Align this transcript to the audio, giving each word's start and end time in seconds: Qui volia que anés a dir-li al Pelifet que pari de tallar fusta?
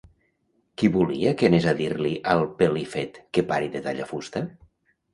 Qui 0.81 0.89
volia 0.95 1.33
que 1.41 1.51
anés 1.51 1.69
a 1.73 1.75
dir-li 1.83 2.15
al 2.33 2.43
Pelifet 2.65 3.23
que 3.39 3.47
pari 3.55 3.73
de 3.79 3.87
tallar 3.89 4.13
fusta? 4.17 4.47